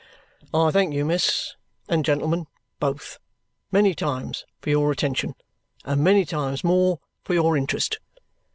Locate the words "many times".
3.71-4.45, 6.03-6.63